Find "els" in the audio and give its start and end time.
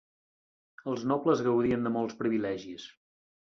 0.91-1.03